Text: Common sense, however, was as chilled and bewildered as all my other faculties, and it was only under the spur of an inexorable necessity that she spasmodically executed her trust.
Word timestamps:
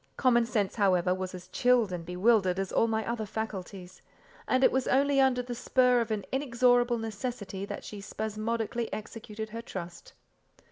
Common 0.17 0.47
sense, 0.47 0.77
however, 0.77 1.13
was 1.13 1.35
as 1.35 1.47
chilled 1.49 1.91
and 1.93 2.03
bewildered 2.03 2.57
as 2.57 2.71
all 2.71 2.87
my 2.87 3.07
other 3.07 3.27
faculties, 3.27 4.01
and 4.47 4.63
it 4.63 4.71
was 4.71 4.87
only 4.87 5.19
under 5.21 5.43
the 5.43 5.53
spur 5.53 6.01
of 6.01 6.09
an 6.09 6.25
inexorable 6.31 6.97
necessity 6.97 7.65
that 7.65 7.83
she 7.83 8.01
spasmodically 8.01 8.91
executed 8.91 9.49
her 9.49 9.61
trust. 9.61 10.13